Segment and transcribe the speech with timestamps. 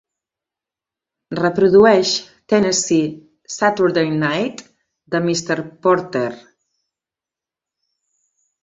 [1.39, 2.13] Reprodueix
[2.53, 4.65] Tennessee Saturday Night
[5.17, 5.61] de Mr.
[5.85, 6.29] Porter